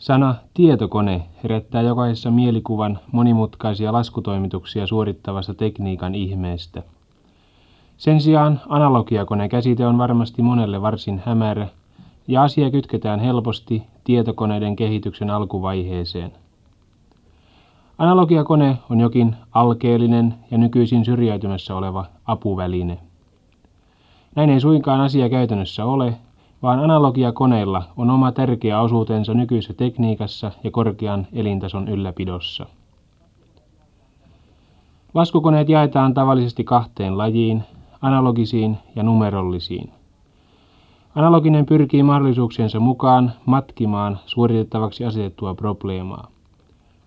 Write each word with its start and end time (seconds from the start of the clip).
Sana 0.00 0.34
tietokone 0.54 1.22
herättää 1.42 1.82
jokaisessa 1.82 2.30
mielikuvan 2.30 2.98
monimutkaisia 3.12 3.92
laskutoimituksia 3.92 4.86
suorittavasta 4.86 5.54
tekniikan 5.54 6.14
ihmeestä. 6.14 6.82
Sen 7.96 8.20
sijaan 8.20 8.60
analogiakone 8.68 9.48
käsite 9.48 9.86
on 9.86 9.98
varmasti 9.98 10.42
monelle 10.42 10.82
varsin 10.82 11.22
hämärä 11.26 11.68
ja 12.28 12.42
asia 12.42 12.70
kytketään 12.70 13.20
helposti 13.20 13.82
tietokoneiden 14.04 14.76
kehityksen 14.76 15.30
alkuvaiheeseen. 15.30 16.32
Analogiakone 17.98 18.78
on 18.90 19.00
jokin 19.00 19.36
alkeellinen 19.52 20.34
ja 20.50 20.58
nykyisin 20.58 21.04
syrjäytymässä 21.04 21.76
oleva 21.76 22.04
apuväline. 22.26 22.98
Näin 24.36 24.50
ei 24.50 24.60
suinkaan 24.60 25.00
asia 25.00 25.28
käytännössä 25.28 25.84
ole, 25.84 26.14
vaan 26.62 26.78
analogiakoneilla 26.78 27.82
on 27.96 28.10
oma 28.10 28.32
tärkeä 28.32 28.80
osuutensa 28.80 29.34
nykyisessä 29.34 29.74
tekniikassa 29.74 30.52
ja 30.64 30.70
korkean 30.70 31.26
elintason 31.32 31.88
ylläpidossa. 31.88 32.66
Laskukoneet 35.14 35.68
jaetaan 35.68 36.14
tavallisesti 36.14 36.64
kahteen 36.64 37.18
lajiin, 37.18 37.62
analogisiin 38.02 38.78
ja 38.96 39.02
numerollisiin. 39.02 39.90
Analoginen 41.14 41.66
pyrkii 41.66 42.02
mahdollisuuksiensa 42.02 42.80
mukaan 42.80 43.32
matkimaan 43.46 44.18
suoritettavaksi 44.26 45.04
asetettua 45.04 45.54
probleemaa. 45.54 46.28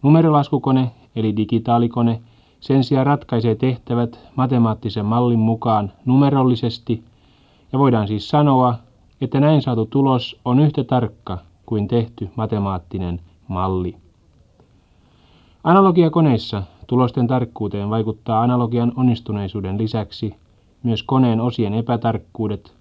Numerolaskukone 0.01 0.91
eli 1.15 1.37
digitaalikone 1.37 2.21
sen 2.59 2.83
sijaan 2.83 3.05
ratkaisee 3.05 3.55
tehtävät 3.55 4.19
matemaattisen 4.35 5.05
mallin 5.05 5.39
mukaan 5.39 5.91
numerollisesti 6.05 7.03
ja 7.73 7.79
voidaan 7.79 8.07
siis 8.07 8.29
sanoa, 8.29 8.75
että 9.23 9.39
näin 9.39 9.61
saatu 9.61 9.85
tulos 9.85 10.39
on 10.45 10.59
yhtä 10.59 10.83
tarkka 10.83 11.37
kuin 11.65 11.87
tehty 11.87 12.29
matemaattinen 12.35 13.19
malli. 13.47 13.95
Analogiakoneissa 15.63 16.63
tulosten 16.87 17.27
tarkkuuteen 17.27 17.89
vaikuttaa 17.89 18.41
analogian 18.41 18.91
onnistuneisuuden 18.95 19.77
lisäksi 19.77 20.35
myös 20.83 21.03
koneen 21.03 21.41
osien 21.41 21.73
epätarkkuudet, 21.73 22.73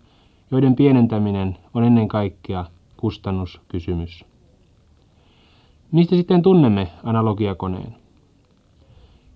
joiden 0.51 0.77
pienentäminen 0.77 1.57
on 1.75 1.85
ennen 1.85 2.09
kaikkea 2.09 2.65
kustannuskysymys. 2.97 4.25
Mistä 5.93 6.17
sitten 6.17 6.43
tunnemme 6.43 6.89
analogiakoneen? 7.05 7.95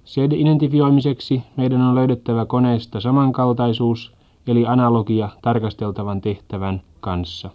Sen 0.04 0.32
identifioimiseksi 0.32 1.42
meidän 1.56 1.80
on 1.80 1.94
löydettävä 1.94 2.46
koneesta 2.46 3.00
samankaltaisuus 3.00 4.15
eli 4.46 4.66
analogia 4.66 5.28
tarkasteltavan 5.42 6.20
tehtävän 6.20 6.82
kanssa. 7.00 7.50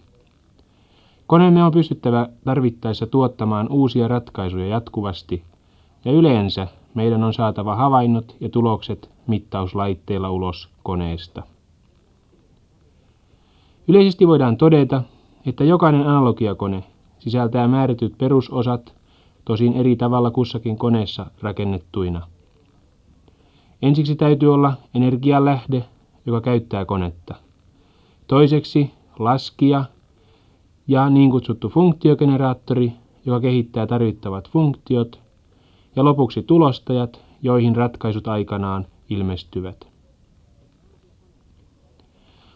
Koneemme 1.28 1.64
on 1.64 1.72
pystyttävä 1.72 2.30
tarvittaessa 2.46 3.08
tuottamaan 3.08 3.68
uusia 3.70 4.08
ratkaisuja 4.08 4.68
jatkuvasti, 4.68 5.44
ja 6.06 6.12
yleensä 6.12 6.68
meidän 6.94 7.24
on 7.24 7.34
saatava 7.34 7.76
havainnot 7.76 8.36
ja 8.40 8.50
tulokset 8.50 9.10
mittauslaitteilla 9.28 10.30
ulos 10.30 10.70
koneesta. 10.84 11.44
Yleisesti 13.88 14.28
voidaan 14.28 14.58
todeta, 14.58 15.04
että 15.46 15.64
jokainen 15.64 16.08
analogiakone 16.08 16.84
sisältää 17.20 17.68
määrätyt 17.68 18.18
perusosat, 18.18 18.94
tosin 19.46 19.74
eri 19.74 19.96
tavalla 19.96 20.32
kussakin 20.32 20.78
koneessa 20.78 21.26
rakennettuina. 21.42 22.28
Ensiksi 23.82 24.16
täytyy 24.16 24.54
olla 24.54 24.74
energialähde, 24.96 25.84
joka 26.26 26.42
käyttää 26.42 26.86
konetta. 26.86 27.36
Toiseksi 28.28 28.92
laskija 29.20 29.86
ja 30.88 31.10
niin 31.10 31.32
kutsuttu 31.32 31.70
funktiogeneraattori, 31.70 32.94
joka 33.26 33.40
kehittää 33.40 33.88
tarvittavat 33.88 34.50
funktiot. 34.50 35.20
Ja 35.96 36.06
lopuksi 36.06 36.44
tulostajat, 36.44 37.22
joihin 37.42 37.76
ratkaisut 37.76 38.28
aikanaan 38.28 38.86
ilmestyvät. 39.10 39.88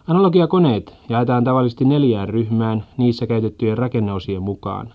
Analogiakoneet 0.07 0.97
jaetaan 1.09 1.43
tavallisesti 1.43 1.85
neljään 1.85 2.29
ryhmään 2.29 2.83
niissä 2.97 3.27
käytettyjen 3.27 3.77
rakenneosien 3.77 4.41
mukaan. 4.41 4.93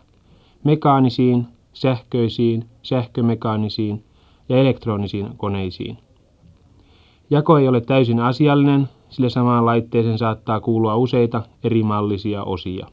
Mekaanisiin, 0.64 1.46
sähköisiin, 1.72 2.64
sähkömekaanisiin 2.82 4.04
ja 4.48 4.56
elektronisiin 4.56 5.28
koneisiin. 5.36 5.98
Jako 7.30 7.58
ei 7.58 7.68
ole 7.68 7.80
täysin 7.80 8.20
asiallinen, 8.20 8.88
sillä 9.08 9.28
samaan 9.28 9.66
laitteeseen 9.66 10.18
saattaa 10.18 10.60
kuulua 10.60 10.96
useita 10.96 11.42
eri 11.64 11.82
mallisia 11.82 12.44
osia. 12.44 12.86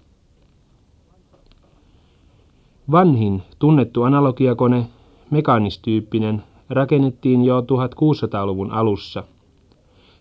Vanhin 2.91 3.43
tunnettu 3.59 4.03
analogiakone, 4.03 4.87
mekaanistyyppinen, 5.31 6.43
rakennettiin 6.69 7.45
jo 7.45 7.61
1600-luvun 7.61 8.71
alussa. 8.71 9.23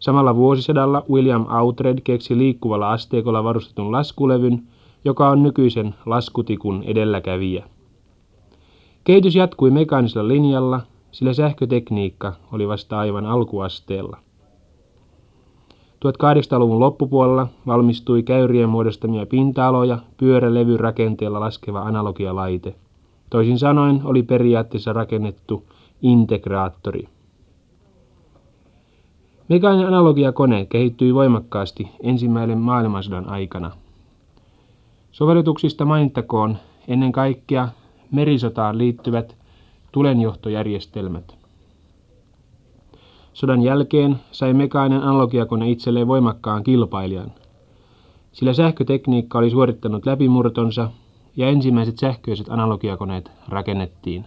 Samalla 0.00 0.36
vuosisadalla 0.36 1.02
William 1.10 1.46
Outred 1.60 1.98
keksi 2.04 2.38
liikkuvalla 2.38 2.92
asteikolla 2.92 3.44
varustetun 3.44 3.92
laskulevyn, 3.92 4.62
joka 5.04 5.28
on 5.30 5.42
nykyisen 5.42 5.94
laskutikun 6.06 6.82
edelläkävijä. 6.82 7.64
Kehitys 9.04 9.34
jatkui 9.34 9.70
mekaanisella 9.70 10.28
linjalla 10.28 10.80
sillä 11.16 11.32
sähkötekniikka 11.32 12.32
oli 12.52 12.68
vasta 12.68 12.98
aivan 12.98 13.26
alkuasteella. 13.26 14.16
1800-luvun 16.04 16.80
loppupuolella 16.80 17.48
valmistui 17.66 18.22
käyrien 18.22 18.68
muodostamia 18.68 19.26
pinta-aloja 19.26 19.98
pyörälevyrakenteella 20.16 21.40
laskeva 21.40 21.82
analogialaite. 21.82 22.74
Toisin 23.30 23.58
sanoen 23.58 24.00
oli 24.04 24.22
periaatteessa 24.22 24.92
rakennettu 24.92 25.64
integraattori. 26.02 27.08
Mekaaninen 29.48 29.88
analogiakone 29.88 30.66
kehittyi 30.66 31.14
voimakkaasti 31.14 31.90
ensimmäisen 32.02 32.58
maailmansodan 32.58 33.28
aikana. 33.28 33.70
Sovellutuksista 35.12 35.84
mainittakoon 35.84 36.56
ennen 36.88 37.12
kaikkea 37.12 37.68
merisotaan 38.10 38.78
liittyvät 38.78 39.45
tulenjohtojärjestelmät. 39.96 41.36
Sodan 43.32 43.62
jälkeen 43.62 44.16
sai 44.30 44.54
mekaaninen 44.54 45.02
analogiakone 45.02 45.70
itselleen 45.70 46.06
voimakkaan 46.06 46.62
kilpailijan, 46.62 47.32
sillä 48.32 48.52
sähkötekniikka 48.52 49.38
oli 49.38 49.50
suorittanut 49.50 50.06
läpimurtonsa 50.06 50.90
ja 51.36 51.48
ensimmäiset 51.48 51.98
sähköiset 51.98 52.48
analogiakoneet 52.48 53.30
rakennettiin. 53.48 54.24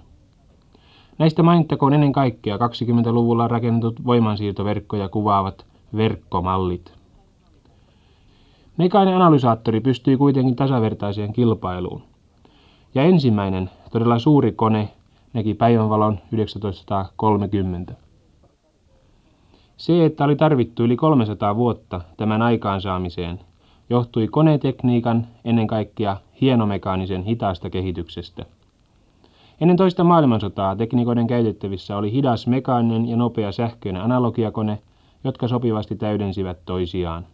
Näistä 1.17 1.43
mainittakoon 1.43 1.93
ennen 1.93 2.11
kaikkea 2.13 2.57
20-luvulla 2.57 3.47
rakennetut 3.47 4.05
voimansiirtoverkkoja 4.05 5.09
kuvaavat 5.09 5.65
verkkomallit. 5.95 6.93
Mekaaninen 8.77 9.21
analysaattori 9.21 9.81
pystyi 9.81 10.17
kuitenkin 10.17 10.55
tasavertaiseen 10.55 11.33
kilpailuun. 11.33 12.01
Ja 12.95 13.03
ensimmäinen, 13.03 13.69
todella 13.91 14.19
suuri 14.19 14.51
kone 14.51 14.89
näki 15.33 15.53
päivänvalon 15.53 16.17
1930. 16.17 17.93
Se, 19.77 20.05
että 20.05 20.23
oli 20.23 20.35
tarvittu 20.35 20.83
yli 20.83 20.95
300 20.95 21.55
vuotta 21.55 22.01
tämän 22.17 22.41
aikaansaamiseen, 22.41 23.39
johtui 23.89 24.27
konetekniikan 24.27 25.27
ennen 25.45 25.67
kaikkea 25.67 26.17
hienomekaanisen 26.41 27.23
hitaasta 27.23 27.69
kehityksestä. 27.69 28.45
Ennen 29.61 29.77
toista 29.77 30.03
maailmansotaa 30.03 30.75
tekniikoiden 30.75 31.27
käytettävissä 31.27 31.97
oli 31.97 32.11
hidas 32.11 32.47
mekaaninen 32.47 33.07
ja 33.07 33.17
nopea 33.17 33.51
sähköinen 33.51 34.01
analogiakone, 34.01 34.79
jotka 35.23 35.47
sopivasti 35.47 35.95
täydensivät 35.95 36.57
toisiaan. 36.65 37.25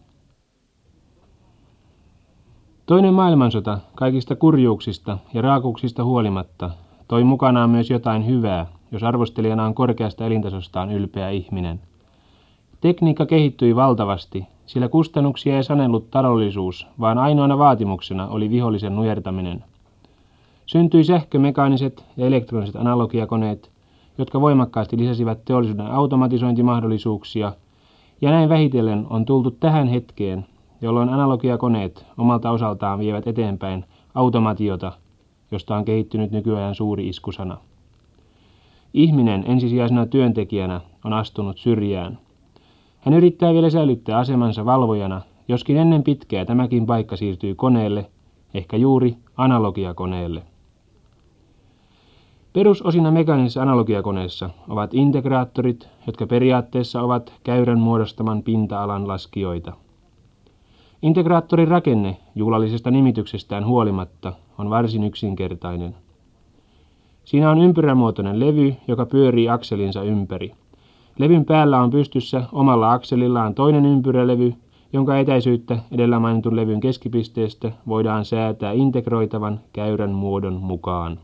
Toinen 2.85 3.13
maailmansota 3.13 3.79
kaikista 3.95 4.35
kurjuuksista 4.35 5.17
ja 5.33 5.41
raakuuksista 5.41 6.03
huolimatta 6.03 6.71
toi 7.07 7.23
mukanaan 7.23 7.69
myös 7.69 7.89
jotain 7.89 8.27
hyvää, 8.27 8.65
jos 8.91 9.03
arvostelijana 9.03 9.65
on 9.65 9.75
korkeasta 9.75 10.25
elintasostaan 10.25 10.91
ylpeä 10.91 11.29
ihminen. 11.29 11.79
Tekniikka 12.81 13.25
kehittyi 13.25 13.75
valtavasti, 13.75 14.47
sillä 14.65 14.89
kustannuksia 14.89 15.55
ei 15.55 15.63
sanellut 15.63 16.11
taloudellisuus, 16.11 16.87
vaan 16.99 17.17
ainoana 17.17 17.57
vaatimuksena 17.57 18.27
oli 18.27 18.49
vihollisen 18.49 18.95
nujertaminen. 18.95 19.63
Syntyi 20.65 21.03
sähkömekaaniset 21.03 22.05
ja 22.17 22.25
elektroniset 22.25 22.75
analogiakoneet, 22.75 23.71
jotka 24.17 24.41
voimakkaasti 24.41 24.97
lisäsivät 24.97 25.45
teollisuuden 25.45 25.91
automatisointimahdollisuuksia, 25.91 27.53
ja 28.21 28.29
näin 28.29 28.49
vähitellen 28.49 29.05
on 29.09 29.25
tultu 29.25 29.51
tähän 29.51 29.87
hetkeen, 29.87 30.45
jolloin 30.81 31.09
analogiakoneet 31.09 32.05
omalta 32.17 32.51
osaltaan 32.51 32.99
vievät 32.99 33.27
eteenpäin 33.27 33.85
automatiota– 34.15 34.91
josta 35.51 35.75
on 35.75 35.85
kehittynyt 35.85 36.31
nykyajan 36.31 36.75
suuri 36.75 37.07
iskusana. 37.07 37.57
Ihminen 38.93 39.43
ensisijaisena 39.47 40.05
työntekijänä 40.05 40.81
on 41.03 41.13
astunut 41.13 41.57
syrjään. 41.57 42.17
Hän 42.99 43.13
yrittää 43.13 43.53
vielä 43.53 43.69
säilyttää 43.69 44.17
asemansa 44.17 44.65
valvojana, 44.65 45.21
joskin 45.47 45.77
ennen 45.77 46.03
pitkää 46.03 46.45
tämäkin 46.45 46.85
paikka 46.85 47.15
siirtyy 47.15 47.55
koneelle, 47.55 48.09
ehkä 48.53 48.77
juuri 48.77 49.17
analogiakoneelle. 49.37 50.43
Perusosina 52.53 53.11
mekaanisessa 53.11 53.61
analogiakoneessa 53.61 54.49
ovat 54.69 54.93
integraattorit, 54.93 55.89
jotka 56.07 56.27
periaatteessa 56.27 57.01
ovat 57.01 57.33
käyrän 57.43 57.79
muodostaman 57.79 58.43
pinta-alan 58.43 59.07
laskijoita. 59.07 59.73
Integraattorin 61.01 61.67
rakenne 61.67 62.17
juhlallisesta 62.35 62.91
nimityksestään 62.91 63.65
huolimatta 63.65 64.33
on 64.57 64.69
varsin 64.69 65.03
yksinkertainen. 65.03 65.95
Siinä 67.23 67.49
on 67.49 67.59
ympyrämuotoinen 67.59 68.39
levy, 68.39 68.75
joka 68.87 69.05
pyörii 69.05 69.49
akselinsa 69.49 70.03
ympäri. 70.03 70.51
Levyn 71.19 71.45
päällä 71.45 71.81
on 71.81 71.89
pystyssä 71.89 72.43
omalla 72.51 72.91
akselillaan 72.91 73.55
toinen 73.55 73.85
ympyrälevy, 73.85 74.53
jonka 74.93 75.17
etäisyyttä 75.17 75.79
edellä 75.91 76.19
mainitun 76.19 76.55
levyn 76.55 76.79
keskipisteestä 76.79 77.71
voidaan 77.87 78.25
säätää 78.25 78.71
integroitavan 78.71 79.59
käyrän 79.73 80.11
muodon 80.11 80.53
mukaan. 80.53 81.19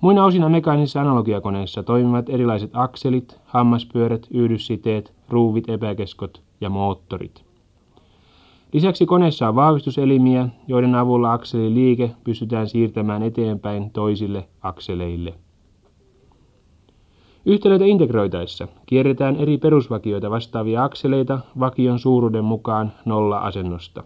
Muina 0.00 0.24
osina 0.24 0.48
mekaanisissa 0.48 1.00
analogiakoneissa 1.00 1.82
toimivat 1.82 2.28
erilaiset 2.28 2.70
akselit, 2.72 3.40
hammaspyörät, 3.44 4.26
yhdyssiteet, 4.30 5.12
ruuvit, 5.28 5.68
epäkeskot 5.68 6.42
ja 6.60 6.70
moottorit. 6.70 7.49
Lisäksi 8.72 9.06
koneessa 9.06 9.48
on 9.48 9.54
vahvistuselimiä, 9.54 10.48
joiden 10.68 10.94
avulla 10.94 11.32
akselin 11.32 11.74
liike 11.74 12.10
pystytään 12.24 12.68
siirtämään 12.68 13.22
eteenpäin 13.22 13.90
toisille 13.90 14.48
akseleille. 14.62 15.34
Yhtälöitä 17.46 17.84
integroitaessa 17.84 18.68
kierretään 18.86 19.36
eri 19.36 19.58
perusvakioita 19.58 20.30
vastaavia 20.30 20.84
akseleita 20.84 21.38
vakion 21.60 21.98
suuruuden 21.98 22.44
mukaan 22.44 22.92
nolla-asennosta. 23.04 24.04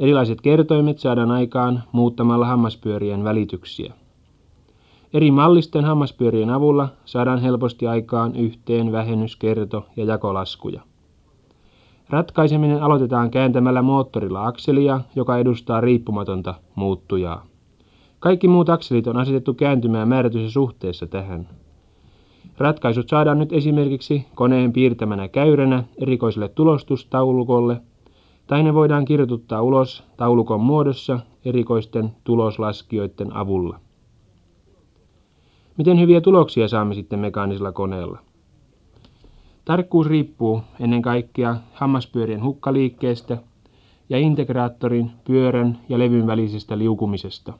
Erilaiset 0.00 0.40
kertoimet 0.40 0.98
saadaan 0.98 1.30
aikaan 1.30 1.82
muuttamalla 1.92 2.46
hammaspyörien 2.46 3.24
välityksiä. 3.24 3.92
Eri 5.12 5.30
mallisten 5.30 5.84
hammaspyörien 5.84 6.50
avulla 6.50 6.88
saadaan 7.04 7.38
helposti 7.38 7.86
aikaan 7.86 8.36
yhteen 8.36 8.92
vähennys, 8.92 9.36
kerto 9.36 9.86
ja 9.96 10.04
jakolaskuja. 10.04 10.87
Ratkaiseminen 12.10 12.82
aloitetaan 12.82 13.30
kääntämällä 13.30 13.82
moottorilla 13.82 14.46
akselia, 14.46 15.00
joka 15.16 15.38
edustaa 15.38 15.80
riippumatonta 15.80 16.54
muuttujaa. 16.74 17.46
Kaikki 18.20 18.48
muut 18.48 18.68
akselit 18.68 19.06
on 19.06 19.16
asetettu 19.16 19.54
kääntymään 19.54 20.08
määrätyssä 20.08 20.50
suhteessa 20.50 21.06
tähän. 21.06 21.48
Ratkaisut 22.58 23.08
saadaan 23.08 23.38
nyt 23.38 23.52
esimerkiksi 23.52 24.26
koneen 24.34 24.72
piirtämänä 24.72 25.28
käyränä 25.28 25.84
erikoiselle 26.02 26.48
tulostustaulukolle, 26.48 27.80
tai 28.46 28.62
ne 28.62 28.74
voidaan 28.74 29.04
kirjoituttaa 29.04 29.62
ulos 29.62 30.04
taulukon 30.16 30.60
muodossa 30.60 31.20
erikoisten 31.44 32.10
tuloslaskijoiden 32.24 33.36
avulla. 33.36 33.80
Miten 35.76 36.00
hyviä 36.00 36.20
tuloksia 36.20 36.68
saamme 36.68 36.94
sitten 36.94 37.18
mekaanisella 37.18 37.72
koneella? 37.72 38.18
Tarkkuus 39.68 40.06
riippuu 40.06 40.62
ennen 40.80 41.02
kaikkea 41.02 41.56
hammaspyörien 41.72 42.44
hukkaliikkeestä 42.44 43.38
ja 44.08 44.18
integraattorin, 44.18 45.10
pyörän 45.24 45.78
ja 45.88 45.98
levyn 45.98 46.26
välisestä 46.26 46.78
liukumisesta. 46.78 47.52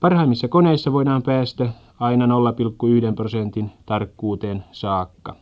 Parhaimmissa 0.00 0.48
koneissa 0.48 0.92
voidaan 0.92 1.22
päästä 1.22 1.68
aina 2.00 2.26
0,1 2.26 3.14
prosentin 3.14 3.70
tarkkuuteen 3.86 4.64
saakka. 4.72 5.36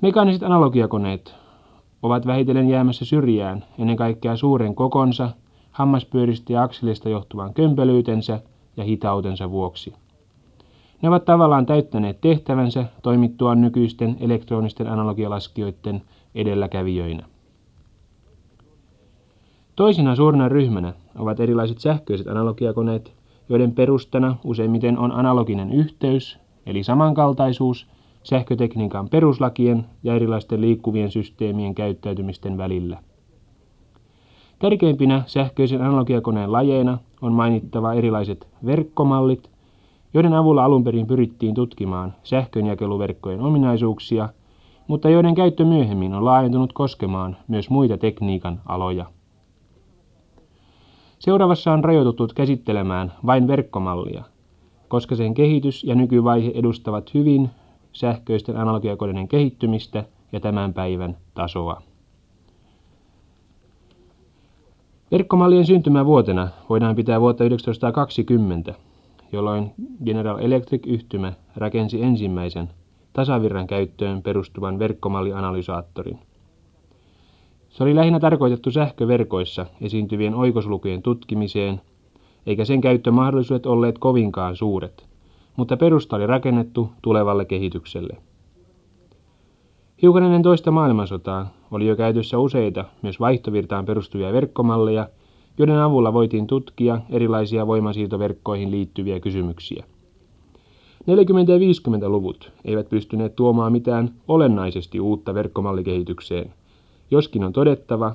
Mekaaniset 0.00 0.42
analogiakoneet 0.42 1.34
ovat 2.02 2.26
vähitellen 2.26 2.68
jäämässä 2.68 3.04
syrjään 3.04 3.64
ennen 3.78 3.96
kaikkea 3.96 4.36
suuren 4.36 4.74
kokonsa, 4.74 5.30
hammaspyöristä 5.70 6.52
ja 6.52 6.62
akselista 6.62 7.08
johtuvan 7.08 7.54
kömpelyytensä 7.54 8.40
ja 8.76 8.84
hitautensa 8.84 9.50
vuoksi. 9.50 10.03
Ne 11.04 11.08
ovat 11.08 11.24
tavallaan 11.24 11.66
täyttäneet 11.66 12.20
tehtävänsä 12.20 12.84
toimittua 13.02 13.54
nykyisten 13.54 14.16
elektronisten 14.20 14.86
analogialaskijoiden 14.86 16.02
edelläkävijöinä. 16.34 17.26
Toisena 19.76 20.16
suurena 20.16 20.48
ryhmänä 20.48 20.92
ovat 21.18 21.40
erilaiset 21.40 21.78
sähköiset 21.78 22.26
analogiakoneet, 22.28 23.14
joiden 23.48 23.72
perustana 23.72 24.36
useimmiten 24.44 24.98
on 24.98 25.12
analoginen 25.12 25.72
yhteys, 25.72 26.38
eli 26.66 26.82
samankaltaisuus 26.82 27.86
sähkötekniikan 28.22 29.08
peruslakien 29.08 29.86
ja 30.02 30.14
erilaisten 30.14 30.60
liikkuvien 30.60 31.10
systeemien 31.10 31.74
käyttäytymisten 31.74 32.58
välillä. 32.58 32.98
Tärkeimpinä 34.58 35.22
sähköisen 35.26 35.82
analogiakoneen 35.82 36.52
lajeina 36.52 36.98
on 37.22 37.32
mainittava 37.32 37.94
erilaiset 37.94 38.48
verkkomallit, 38.66 39.53
joiden 40.14 40.34
avulla 40.34 40.64
alun 40.64 40.84
perin 40.84 41.06
pyrittiin 41.06 41.54
tutkimaan 41.54 42.14
sähkönjakeluverkkojen 42.22 43.40
ominaisuuksia, 43.40 44.28
mutta 44.86 45.10
joiden 45.10 45.34
käyttö 45.34 45.64
myöhemmin 45.64 46.14
on 46.14 46.24
laajentunut 46.24 46.72
koskemaan 46.72 47.36
myös 47.48 47.70
muita 47.70 47.98
tekniikan 47.98 48.60
aloja. 48.66 49.06
Seuraavassa 51.18 51.72
on 51.72 51.84
rajoituttu 51.84 52.28
käsittelemään 52.34 53.12
vain 53.26 53.46
verkkomallia, 53.46 54.24
koska 54.88 55.16
sen 55.16 55.34
kehitys 55.34 55.84
ja 55.84 55.94
nykyvaihe 55.94 56.52
edustavat 56.54 57.14
hyvin 57.14 57.50
sähköisten 57.92 58.56
analogiakoneiden 58.56 59.28
kehittymistä 59.28 60.04
ja 60.32 60.40
tämän 60.40 60.74
päivän 60.74 61.16
tasoa. 61.34 61.82
Verkkomallien 65.10 65.66
syntymävuotena 65.66 66.48
voidaan 66.68 66.96
pitää 66.96 67.20
vuotta 67.20 67.44
1920, 67.44 68.74
jolloin 69.34 69.72
General 70.04 70.38
Electric-yhtymä 70.38 71.32
rakensi 71.56 72.02
ensimmäisen 72.02 72.68
tasavirran 73.12 73.66
käyttöön 73.66 74.22
perustuvan 74.22 74.78
verkkomallianalysaattorin. 74.78 76.18
Se 77.68 77.82
oli 77.82 77.94
lähinnä 77.94 78.20
tarkoitettu 78.20 78.70
sähköverkoissa 78.70 79.66
esiintyvien 79.80 80.34
oikoslukujen 80.34 81.02
tutkimiseen, 81.02 81.80
eikä 82.46 82.64
sen 82.64 82.80
käyttömahdollisuudet 82.80 83.66
olleet 83.66 83.98
kovinkaan 83.98 84.56
suuret, 84.56 85.06
mutta 85.56 85.76
perusta 85.76 86.16
oli 86.16 86.26
rakennettu 86.26 86.92
tulevalle 87.02 87.44
kehitykselle. 87.44 88.16
Hiukan 90.02 90.22
ennen 90.22 90.42
toista 90.42 90.70
maailmansotaa 90.70 91.46
oli 91.70 91.86
jo 91.86 91.96
käytössä 91.96 92.38
useita 92.38 92.84
myös 93.02 93.20
vaihtovirtaan 93.20 93.84
perustuvia 93.84 94.32
verkkomalleja, 94.32 95.08
joiden 95.58 95.78
avulla 95.78 96.12
voitiin 96.12 96.46
tutkia 96.46 97.00
erilaisia 97.10 97.66
voimasiirtoverkkoihin 97.66 98.70
liittyviä 98.70 99.20
kysymyksiä. 99.20 99.84
40- 99.84 101.06
ja 101.06 101.58
50-luvut 101.58 102.52
eivät 102.64 102.88
pystyneet 102.88 103.36
tuomaan 103.36 103.72
mitään 103.72 104.14
olennaisesti 104.28 105.00
uutta 105.00 105.34
verkkomallikehitykseen, 105.34 106.52
joskin 107.10 107.44
on 107.44 107.52
todettava, 107.52 108.14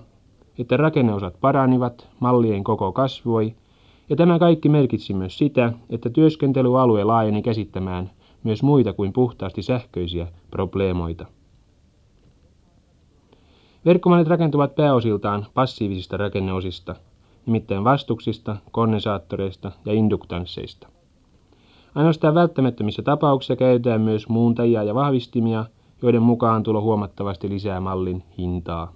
että 0.59 0.77
rakenneosat 0.77 1.35
paranivat, 1.41 2.07
mallien 2.19 2.63
koko 2.63 2.91
kasvoi, 2.91 3.53
ja 4.09 4.15
tämä 4.15 4.39
kaikki 4.39 4.69
merkitsi 4.69 5.13
myös 5.13 5.37
sitä, 5.37 5.73
että 5.89 6.09
työskentelyalue 6.09 7.03
laajeni 7.03 7.41
käsittämään 7.41 8.11
myös 8.43 8.63
muita 8.63 8.93
kuin 8.93 9.13
puhtaasti 9.13 9.61
sähköisiä 9.61 10.27
probleemoita. 10.51 11.25
Verkkomallit 13.85 14.27
rakentuvat 14.27 14.75
pääosiltaan 14.75 15.45
passiivisista 15.53 16.17
rakenneosista, 16.17 16.95
nimittäin 17.45 17.83
vastuksista, 17.83 18.57
kondensaattoreista 18.71 19.71
ja 19.85 19.93
induktansseista. 19.93 20.87
Ainoastaan 21.95 22.35
välttämättömissä 22.35 23.01
tapauksissa 23.01 23.55
käytetään 23.55 24.01
myös 24.01 24.29
muuntajia 24.29 24.83
ja 24.83 24.95
vahvistimia, 24.95 25.65
joiden 26.01 26.21
mukaan 26.21 26.63
tulo 26.63 26.81
huomattavasti 26.81 27.49
lisää 27.49 27.79
mallin 27.79 28.23
hintaa. 28.37 28.93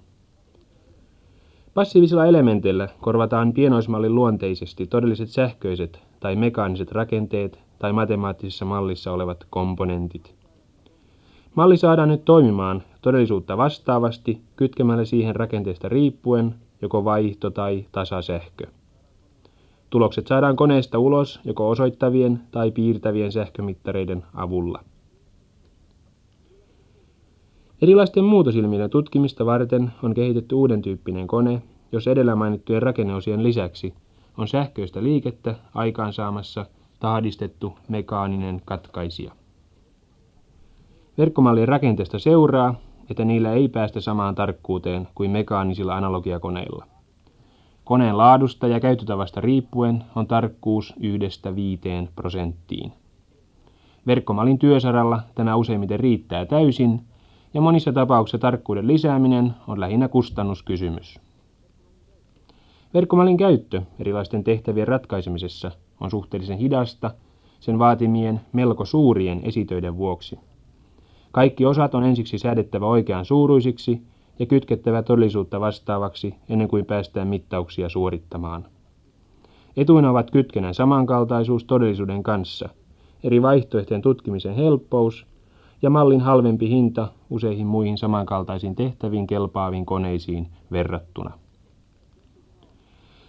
Passiivisilla 1.74 2.26
elementeillä 2.26 2.88
korvataan 3.00 3.52
pienoismallin 3.52 4.14
luonteisesti 4.14 4.86
todelliset 4.86 5.28
sähköiset 5.28 6.02
tai 6.20 6.36
mekaaniset 6.36 6.92
rakenteet 6.92 7.58
tai 7.78 7.92
matemaattisessa 7.92 8.64
mallissa 8.64 9.12
olevat 9.12 9.46
komponentit. 9.50 10.34
Malli 11.54 11.76
saadaan 11.76 12.08
nyt 12.08 12.24
toimimaan 12.24 12.82
todellisuutta 13.02 13.56
vastaavasti 13.56 14.40
kytkemällä 14.56 15.04
siihen 15.04 15.36
rakenteesta 15.36 15.88
riippuen 15.88 16.54
joko 16.84 17.04
vaihto- 17.04 17.50
tai 17.50 17.86
tasasähkö. 17.92 18.66
Tulokset 19.90 20.26
saadaan 20.26 20.56
koneesta 20.56 20.98
ulos 20.98 21.40
joko 21.44 21.70
osoittavien 21.70 22.40
tai 22.50 22.70
piirtävien 22.70 23.32
sähkömittareiden 23.32 24.24
avulla. 24.34 24.84
Erilaisten 27.82 28.24
muutosilmiöiden 28.24 28.90
tutkimista 28.90 29.46
varten 29.46 29.92
on 30.02 30.14
kehitetty 30.14 30.54
uuden 30.54 30.82
tyyppinen 30.82 31.26
kone, 31.26 31.62
jos 31.92 32.06
edellä 32.06 32.36
mainittujen 32.36 32.82
rakenneosien 32.82 33.42
lisäksi 33.42 33.94
on 34.38 34.48
sähköistä 34.48 35.02
liikettä 35.02 35.54
aikaansaamassa 35.74 36.66
tahdistettu 37.00 37.78
mekaaninen 37.88 38.62
katkaisija. 38.64 39.32
Verkkomallien 41.18 41.68
rakenteesta 41.68 42.18
seuraa, 42.18 42.74
että 43.10 43.24
niillä 43.24 43.52
ei 43.52 43.68
päästä 43.68 44.00
samaan 44.00 44.34
tarkkuuteen 44.34 45.08
kuin 45.14 45.30
mekaanisilla 45.30 45.96
analogiakoneilla. 45.96 46.86
Koneen 47.84 48.18
laadusta 48.18 48.66
ja 48.66 48.80
käyttötavasta 48.80 49.40
riippuen 49.40 50.04
on 50.16 50.26
tarkkuus 50.26 50.94
yhdestä 51.00 51.56
viiteen 51.56 52.08
prosenttiin. 52.16 52.92
Verkkomallin 54.06 54.58
työsaralla 54.58 55.20
tämä 55.34 55.56
useimmiten 55.56 56.00
riittää 56.00 56.46
täysin, 56.46 57.00
ja 57.54 57.60
monissa 57.60 57.92
tapauksissa 57.92 58.38
tarkkuuden 58.38 58.86
lisääminen 58.86 59.54
on 59.68 59.80
lähinnä 59.80 60.08
kustannuskysymys. 60.08 61.20
Verkkomallin 62.94 63.36
käyttö 63.36 63.82
erilaisten 63.98 64.44
tehtävien 64.44 64.88
ratkaisemisessa 64.88 65.70
on 66.00 66.10
suhteellisen 66.10 66.58
hidasta 66.58 67.10
sen 67.60 67.78
vaatimien 67.78 68.40
melko 68.52 68.84
suurien 68.84 69.40
esitöiden 69.42 69.96
vuoksi. 69.96 70.38
Kaikki 71.34 71.66
osat 71.66 71.94
on 71.94 72.04
ensiksi 72.04 72.38
säädettävä 72.38 72.86
oikean 72.86 73.24
suuruisiksi 73.24 74.02
ja 74.38 74.46
kytkettävä 74.46 75.02
todellisuutta 75.02 75.60
vastaavaksi 75.60 76.34
ennen 76.48 76.68
kuin 76.68 76.86
päästään 76.86 77.28
mittauksia 77.28 77.88
suorittamaan. 77.88 78.64
Etuina 79.76 80.10
ovat 80.10 80.30
kytkennän 80.30 80.74
samankaltaisuus 80.74 81.64
todellisuuden 81.64 82.22
kanssa, 82.22 82.68
eri 83.24 83.42
vaihtoehtojen 83.42 84.02
tutkimisen 84.02 84.54
helppous 84.54 85.26
ja 85.82 85.90
mallin 85.90 86.20
halvempi 86.20 86.68
hinta 86.68 87.08
useihin 87.30 87.66
muihin 87.66 87.98
samankaltaisiin 87.98 88.74
tehtäviin 88.74 89.26
kelpaaviin 89.26 89.86
koneisiin 89.86 90.48
verrattuna. 90.72 91.30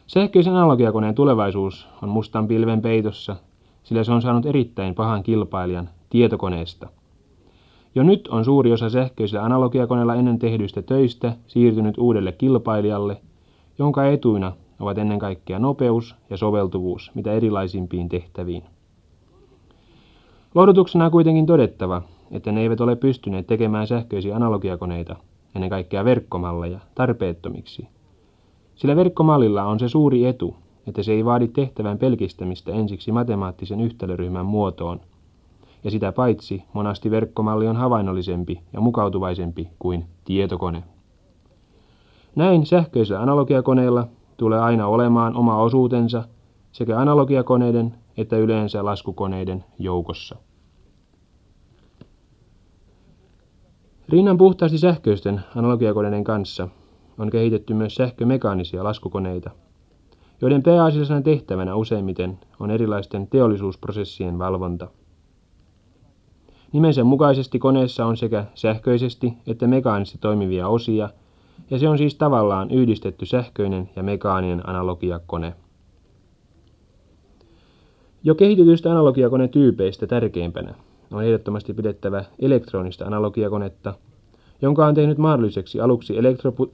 Sähköisen 0.07 0.55
analogiakoneen 0.55 1.15
tulevaisuus 1.15 1.87
on 2.01 2.09
mustan 2.09 2.47
pilven 2.47 2.81
peitossa, 2.81 3.35
sillä 3.83 4.03
se 4.03 4.11
on 4.11 4.21
saanut 4.21 4.45
erittäin 4.45 4.95
pahan 4.95 5.23
kilpailijan 5.23 5.89
tietokoneesta. 6.09 6.89
Jo 7.95 8.03
nyt 8.03 8.27
on 8.27 8.45
suuri 8.45 8.71
osa 8.71 8.89
sähköisellä 8.89 9.45
analogiakoneella 9.45 10.15
ennen 10.15 10.39
tehdyistä 10.39 10.81
töistä 10.81 11.35
siirtynyt 11.47 11.97
uudelle 11.97 12.31
kilpailijalle, 12.31 13.21
jonka 13.79 14.05
etuina 14.05 14.51
ovat 14.79 14.97
ennen 14.97 15.19
kaikkea 15.19 15.59
nopeus 15.59 16.15
ja 16.29 16.37
soveltuvuus 16.37 17.11
mitä 17.15 17.31
erilaisimpiin 17.31 18.09
tehtäviin. 18.09 18.63
Lohdutuksena 20.55 21.05
on 21.05 21.11
kuitenkin 21.11 21.45
todettava, 21.45 22.01
että 22.31 22.51
ne 22.51 22.61
eivät 22.61 22.81
ole 22.81 22.95
pystyneet 22.95 23.47
tekemään 23.47 23.87
sähköisiä 23.87 24.35
analogiakoneita, 24.35 25.15
ennen 25.55 25.69
kaikkea 25.69 26.05
verkkomalleja, 26.05 26.79
tarpeettomiksi. 26.95 27.87
Sillä 28.75 28.95
verkkomallilla 28.95 29.63
on 29.63 29.79
se 29.79 29.89
suuri 29.89 30.25
etu, 30.25 30.55
että 30.87 31.03
se 31.03 31.11
ei 31.11 31.25
vaadi 31.25 31.47
tehtävän 31.47 31.97
pelkistämistä 31.97 32.71
ensiksi 32.71 33.11
matemaattisen 33.11 33.81
yhtälöryhmän 33.81 34.45
muotoon, 34.45 35.01
ja 35.83 35.91
sitä 35.91 36.11
paitsi 36.11 36.63
monasti 36.73 37.11
verkkomalli 37.11 37.67
on 37.67 37.75
havainnollisempi 37.75 38.61
ja 38.73 38.81
mukautuvaisempi 38.81 39.69
kuin 39.79 40.05
tietokone. 40.25 40.83
Näin 42.35 42.65
sähköisellä 42.65 43.21
analogiakoneella 43.21 44.07
tulee 44.37 44.59
aina 44.59 44.87
olemaan 44.87 45.35
oma 45.35 45.57
osuutensa 45.57 46.23
sekä 46.71 46.99
analogiakoneiden 46.99 47.95
että 48.17 48.37
yleensä 48.37 48.85
laskukoneiden 48.85 49.65
joukossa. 49.79 50.35
Rinnan 54.09 54.37
puhtaasti 54.37 54.77
sähköisten 54.77 55.41
analogiakoneiden 55.55 56.23
kanssa 56.23 56.67
on 57.17 57.29
kehitetty 57.29 57.73
myös 57.73 57.95
sähkömekaanisia 57.95 58.83
laskukoneita, 58.83 59.51
joiden 60.41 60.63
pääasiallisena 60.63 61.21
tehtävänä 61.21 61.75
useimmiten 61.75 62.39
on 62.59 62.71
erilaisten 62.71 63.27
teollisuusprosessien 63.27 64.39
valvonta. 64.39 64.87
Nimensä 66.75 67.03
mukaisesti 67.03 67.59
koneessa 67.59 68.05
on 68.05 68.17
sekä 68.17 68.45
sähköisesti 68.55 69.33
että 69.47 69.67
mekaanisesti 69.67 70.17
toimivia 70.17 70.67
osia, 70.67 71.09
ja 71.69 71.79
se 71.79 71.89
on 71.89 71.97
siis 71.97 72.15
tavallaan 72.15 72.71
yhdistetty 72.71 73.25
sähköinen 73.25 73.89
ja 73.95 74.03
mekaaninen 74.03 74.69
analogiakone. 74.69 75.53
Jo 78.23 78.35
kehitetyistä 78.35 78.91
analogiakonetyypeistä 78.91 80.07
tärkeimpänä 80.07 80.73
on 81.11 81.23
ehdottomasti 81.23 81.73
pidettävä 81.73 82.25
elektronista 82.39 83.05
analogiakonetta, 83.05 83.93
jonka 84.61 84.85
on 84.85 84.95
tehnyt 84.95 85.17
mahdolliseksi 85.17 85.81
aluksi 85.81 86.13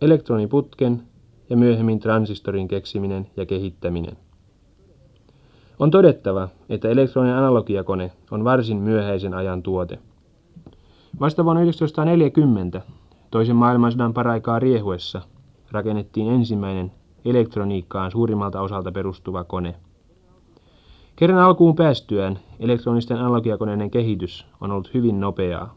elektroniputken 0.02 1.02
ja 1.50 1.58
myöhemmin 1.58 2.00
transistorin 2.00 2.68
keksiminen 2.68 3.28
ja 3.38 3.46
kehittäminen. 3.46 4.18
On 5.82 5.92
todettava, 5.92 6.50
että 6.70 6.90
elektroninen 6.90 7.38
analogiakone 7.38 8.12
on 8.32 8.44
varsin 8.44 8.78
myöhäisen 8.78 9.34
ajan 9.34 9.64
tuote. 9.64 10.00
Vasta 11.20 11.46
vuonna 11.46 11.62
1940, 11.62 12.82
toisen 13.32 13.56
maailmansodan 13.56 14.14
paraikaa 14.14 14.60
riehuessa, 14.60 15.22
rakennettiin 15.72 16.28
ensimmäinen 16.32 16.92
elektroniikkaan 17.26 18.12
suurimmalta 18.12 18.62
osalta 18.62 18.92
perustuva 18.92 19.44
kone. 19.44 19.76
Kerran 21.16 21.40
alkuun 21.40 21.76
päästyään 21.76 22.40
elektronisten 22.60 23.18
analogiakoneiden 23.18 23.92
kehitys 23.92 24.46
on 24.60 24.72
ollut 24.72 24.94
hyvin 24.94 25.20
nopeaa. 25.20 25.76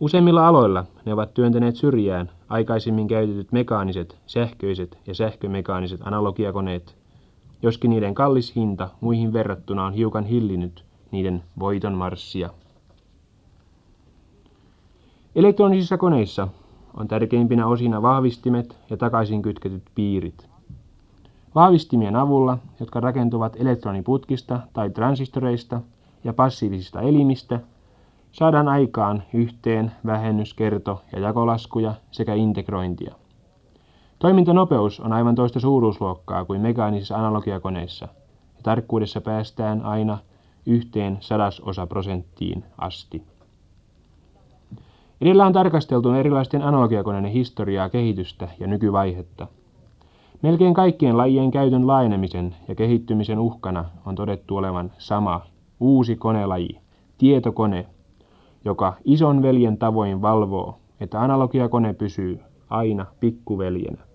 Useimmilla 0.00 0.48
aloilla 0.48 0.84
ne 1.04 1.12
ovat 1.12 1.34
työntäneet 1.34 1.76
syrjään 1.76 2.30
aikaisemmin 2.48 3.08
käytetyt 3.08 3.52
mekaaniset, 3.52 4.18
sähköiset 4.26 4.98
ja 5.06 5.14
sähkömekaaniset 5.14 6.00
analogiakoneet, 6.04 7.05
joskin 7.62 7.90
niiden 7.90 8.14
kallis 8.14 8.56
hinta 8.56 8.88
muihin 9.00 9.32
verrattuna 9.32 9.84
on 9.84 9.92
hiukan 9.92 10.24
hillinyt 10.24 10.84
niiden 11.10 11.42
voiton 11.58 11.94
marssia. 11.94 12.50
Elektronisissa 15.34 15.98
koneissa 15.98 16.48
on 16.96 17.08
tärkeimpinä 17.08 17.66
osina 17.66 18.02
vahvistimet 18.02 18.78
ja 18.90 18.96
takaisin 18.96 19.42
kytketyt 19.42 19.82
piirit. 19.94 20.48
Vahvistimien 21.54 22.16
avulla, 22.16 22.58
jotka 22.80 23.00
rakentuvat 23.00 23.56
elektroniputkista 23.60 24.60
tai 24.72 24.90
transistoreista 24.90 25.80
ja 26.24 26.32
passiivisista 26.32 27.00
elimistä, 27.00 27.60
saadaan 28.32 28.68
aikaan 28.68 29.22
yhteen, 29.34 29.92
vähennys, 30.06 30.54
kerto- 30.54 31.02
ja 31.12 31.20
jakolaskuja 31.20 31.94
sekä 32.10 32.34
integrointia. 32.34 33.14
Toimintanopeus 34.18 35.00
on 35.00 35.12
aivan 35.12 35.34
toista 35.34 35.60
suuruusluokkaa 35.60 36.44
kuin 36.44 36.60
mekaanisissa 36.60 37.16
analogiakoneissa, 37.16 38.08
ja 38.56 38.62
tarkkuudessa 38.62 39.20
päästään 39.20 39.82
aina 39.82 40.18
yhteen 40.66 41.16
sadasosa 41.20 41.86
prosenttiin 41.86 42.64
asti. 42.78 43.22
Edellä 45.20 45.46
on 45.46 45.52
tarkasteltu 45.52 46.10
erilaisten 46.10 46.62
analogiakoneiden 46.62 47.30
historiaa, 47.30 47.88
kehitystä 47.88 48.48
ja 48.60 48.66
nykyvaihetta. 48.66 49.46
Melkein 50.42 50.74
kaikkien 50.74 51.16
lajien 51.16 51.50
käytön 51.50 51.86
laajenemisen 51.86 52.56
ja 52.68 52.74
kehittymisen 52.74 53.38
uhkana 53.38 53.84
on 54.06 54.14
todettu 54.14 54.56
olevan 54.56 54.92
sama, 54.98 55.40
uusi 55.80 56.16
konelaji, 56.16 56.78
tietokone, 57.18 57.86
joka 58.64 58.94
ison 59.04 59.42
veljen 59.42 59.78
tavoin 59.78 60.22
valvoo, 60.22 60.78
että 61.00 61.20
analogiakone 61.20 61.92
pysyy 61.92 62.40
aina 62.70 63.06
pikkuveljenä. 63.20 64.05